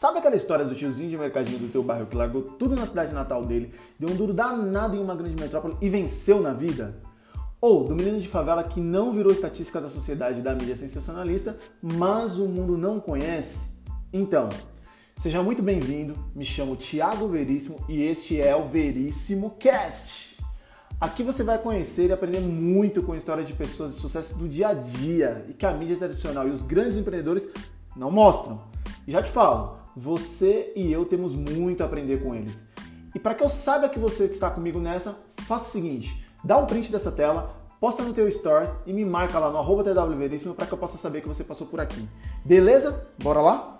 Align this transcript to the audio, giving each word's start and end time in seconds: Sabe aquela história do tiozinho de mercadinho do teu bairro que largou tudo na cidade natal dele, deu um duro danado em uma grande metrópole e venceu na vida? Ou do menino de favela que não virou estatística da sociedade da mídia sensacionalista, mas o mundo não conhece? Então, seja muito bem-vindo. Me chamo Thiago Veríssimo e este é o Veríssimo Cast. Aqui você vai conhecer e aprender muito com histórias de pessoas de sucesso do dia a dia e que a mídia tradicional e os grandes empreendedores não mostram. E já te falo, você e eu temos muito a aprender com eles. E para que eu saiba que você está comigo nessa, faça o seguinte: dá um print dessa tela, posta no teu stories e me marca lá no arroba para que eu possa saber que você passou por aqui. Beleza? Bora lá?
Sabe 0.00 0.18
aquela 0.18 0.34
história 0.34 0.64
do 0.64 0.74
tiozinho 0.74 1.10
de 1.10 1.18
mercadinho 1.18 1.58
do 1.58 1.68
teu 1.68 1.82
bairro 1.82 2.06
que 2.06 2.16
largou 2.16 2.40
tudo 2.40 2.74
na 2.74 2.86
cidade 2.86 3.12
natal 3.12 3.44
dele, 3.44 3.74
deu 3.98 4.08
um 4.08 4.16
duro 4.16 4.32
danado 4.32 4.96
em 4.96 4.98
uma 4.98 5.14
grande 5.14 5.38
metrópole 5.38 5.76
e 5.78 5.90
venceu 5.90 6.40
na 6.40 6.54
vida? 6.54 7.02
Ou 7.60 7.84
do 7.84 7.94
menino 7.94 8.18
de 8.18 8.26
favela 8.26 8.64
que 8.64 8.80
não 8.80 9.12
virou 9.12 9.30
estatística 9.30 9.78
da 9.78 9.90
sociedade 9.90 10.40
da 10.40 10.54
mídia 10.54 10.74
sensacionalista, 10.74 11.54
mas 11.82 12.38
o 12.38 12.46
mundo 12.46 12.78
não 12.78 12.98
conhece? 12.98 13.74
Então, 14.10 14.48
seja 15.18 15.42
muito 15.42 15.62
bem-vindo. 15.62 16.16
Me 16.34 16.46
chamo 16.46 16.76
Thiago 16.76 17.28
Veríssimo 17.28 17.84
e 17.86 18.00
este 18.02 18.40
é 18.40 18.56
o 18.56 18.66
Veríssimo 18.66 19.50
Cast. 19.58 20.38
Aqui 20.98 21.22
você 21.22 21.44
vai 21.44 21.58
conhecer 21.58 22.08
e 22.08 22.12
aprender 22.12 22.40
muito 22.40 23.02
com 23.02 23.14
histórias 23.14 23.46
de 23.46 23.52
pessoas 23.52 23.96
de 23.96 24.00
sucesso 24.00 24.38
do 24.38 24.48
dia 24.48 24.68
a 24.68 24.72
dia 24.72 25.44
e 25.46 25.52
que 25.52 25.66
a 25.66 25.74
mídia 25.74 25.98
tradicional 25.98 26.48
e 26.48 26.50
os 26.50 26.62
grandes 26.62 26.96
empreendedores 26.96 27.46
não 27.94 28.10
mostram. 28.10 28.62
E 29.06 29.12
já 29.12 29.22
te 29.22 29.30
falo, 29.30 29.79
você 30.00 30.72
e 30.74 30.90
eu 30.90 31.04
temos 31.04 31.34
muito 31.34 31.82
a 31.82 31.84
aprender 31.84 32.22
com 32.22 32.34
eles. 32.34 32.70
E 33.14 33.18
para 33.18 33.34
que 33.34 33.44
eu 33.44 33.50
saiba 33.50 33.88
que 33.88 33.98
você 33.98 34.24
está 34.24 34.48
comigo 34.48 34.80
nessa, 34.80 35.18
faça 35.46 35.68
o 35.68 35.70
seguinte: 35.70 36.24
dá 36.42 36.56
um 36.56 36.64
print 36.64 36.90
dessa 36.90 37.12
tela, 37.12 37.54
posta 37.78 38.02
no 38.02 38.14
teu 38.14 38.30
stories 38.30 38.70
e 38.86 38.94
me 38.94 39.04
marca 39.04 39.38
lá 39.38 39.50
no 39.50 39.58
arroba 39.58 39.84
para 40.54 40.66
que 40.66 40.72
eu 40.72 40.78
possa 40.78 40.96
saber 40.96 41.20
que 41.20 41.28
você 41.28 41.44
passou 41.44 41.66
por 41.66 41.80
aqui. 41.80 42.08
Beleza? 42.42 43.06
Bora 43.22 43.42
lá? 43.42 43.79